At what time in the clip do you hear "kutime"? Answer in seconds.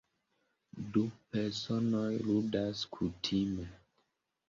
2.99-3.73